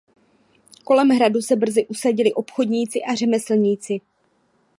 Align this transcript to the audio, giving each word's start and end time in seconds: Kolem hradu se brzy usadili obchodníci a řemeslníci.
Kolem 0.83 1.09
hradu 1.11 1.41
se 1.41 1.55
brzy 1.55 1.85
usadili 1.89 2.33
obchodníci 2.33 3.01
a 3.03 3.15
řemeslníci. 3.15 4.01